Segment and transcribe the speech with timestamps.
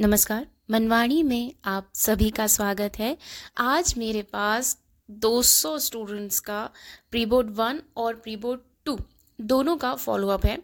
[0.00, 3.16] नमस्कार, मनवाणी में आप सभी का स्वागत है।
[3.58, 4.76] आज मेरे पास
[5.08, 6.62] 200 स्टूडेंट्स का
[7.10, 8.96] प्री बोर्ड वन और प्री बोर्ड टू
[9.38, 10.56] दोनों का फॉलोअप है।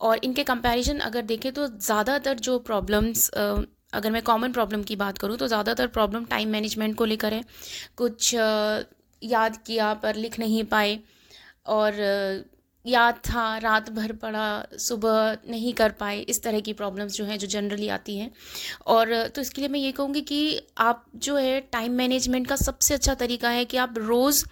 [0.00, 5.18] और इनके कंपैरिजन अगर देखें तो ज़्यादातर जो प्रॉब्लम्स अगर मैं कॉमन प्रॉब्लम की बात
[5.18, 7.44] करूँ तो ज़्यादातर प्रॉब्लम टाइम मैनेजमेंट को लेकर है।
[7.96, 10.98] कुछ याद किया पर लिख नहीं पाए
[11.68, 11.92] और
[12.88, 17.38] याद था, रात भर पड़ा, सुबह नहीं कर पाए, इस तरह की प्रॉब्लम्स जो हैं,
[17.38, 18.30] जो जनरली आती हैं।
[18.86, 22.94] और तो इसके लिए मैं ये कहूँगी कि आप जो है टाइम मैनेजमेंट का सबसे
[22.94, 24.44] अच्छा तरीका है कि आप रोज़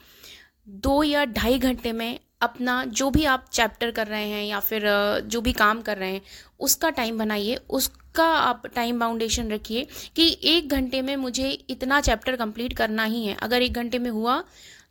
[0.68, 4.82] दो या ढाई घंटे में अपना जो भी आप चैप्टर कर रहे हैं या फिर
[5.26, 6.20] जो भी काम कर रहे हैं,
[6.60, 12.36] उसका टाइम बनाइए। उसका आप टाइम बाउंडेशन रखिए कि एक घंटे में मुझे इतना चैप्टर
[12.36, 14.42] कंप्लीट करना ही है। अगर एक घंटे में हुआ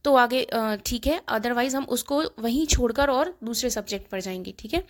[0.05, 0.45] तो आगे
[0.85, 4.83] ठीक है अदरवाइज़ हम उसको वहीं छोड़कर और दूसरे सब्जेक्ट पर जाएँगे, ठीक है?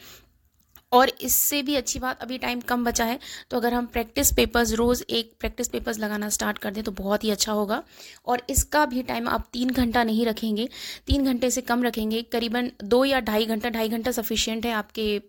[0.92, 3.20] और इससे भी अच्छी बात, अभी टाइम कम बचा है
[3.52, 7.24] तो अगर हम प्रैक्टिस पेपर्स रोज़ एक प्रैक्टिस पेपर्स लगाना स्टार्ट कर दें तो बहुत
[7.24, 7.82] ही अच्छा होगा।
[8.28, 10.68] और इसका भी टाइम आप तीन घंटा नहीं रखेंगे,
[11.08, 15.22] तीन घंटे से कम रखेंगे, करीबन दो या ढाई घंटा ढाई घंटा सफिशियंट है आपके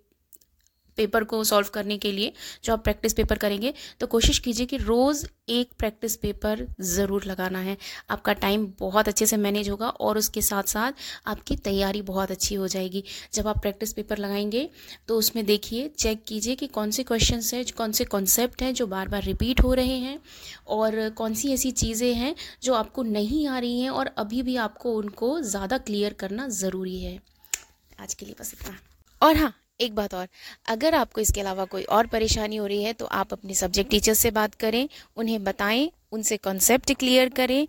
[0.96, 2.32] पेपर को सॉल्व करने के लिए
[2.64, 7.58] जो आप प्रैक्टिस पेपर करेंगे तो कोशिश कीजिए कि रोज़ एक प्रैक्टिस पेपर ज़रूर लगाना
[7.58, 7.76] है।
[8.10, 10.92] आपका टाइम बहुत अच्छे से मैनेज होगा और उसके साथ साथ
[11.26, 13.02] आपकी तैयारी बहुत अच्छी हो जाएगी।
[13.34, 14.68] जब आप प्रैक्टिस पेपर लगाएँगे
[15.08, 18.86] तो उसमें देखिए, चेक कीजिए कि कौन से क्वेश्चन हैं, कौन से कॉन्सेप्ट हैं जो
[18.86, 20.18] बार बार रिपीट हो रहे हैं
[20.68, 24.56] और कौन सी ऐसी चीज़ें हैं जो आपको नहीं आ रही हैं और अभी भी
[24.58, 27.18] आपको उनको ज़्यादा क्लियर करना ज़रूरी है।
[28.00, 28.76] आज के लिए बस इतना।
[29.22, 30.28] और हाँ एक बात और,
[30.68, 34.14] अगर आपको इसके अलावा कोई और परेशानी हो रही है तो आप अपने सब्जेक्ट टीचर
[34.14, 37.66] से बात करें, उन्हें बताएँ, उनसे कॉन्सेप्ट क्लियर करें,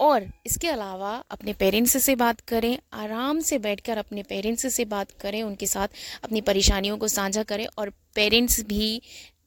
[0.00, 5.10] और इसके अलावा अपने पेरेंट्स से बात करें, आराम से बैठकर अपने पेरेंट्स से बात
[5.20, 5.88] करें, उनके साथ
[6.24, 9.00] अपनी परेशानियों को साझा करें, और पेरेंट्स भी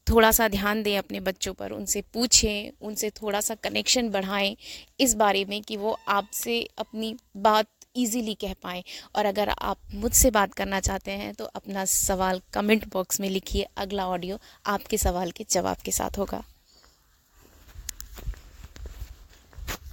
[0.07, 4.55] थोड़ा सा ध्यान दें अपने बच्चों पर, उनसे पूछें, उनसे थोड़ा सा कनेक्शन बढ़ाएँ,
[4.99, 8.83] इस बारे में कि वो आपसे अपनी बात ईजीली कह पाएँ।
[9.15, 13.65] और अगर आप मुझसे बात करना चाहते हैं तो अपना सवाल कमेंट बॉक्स में लिखिए,
[13.77, 16.43] अगला ऑडियो आपके सवाल के जवाब के साथ होगा।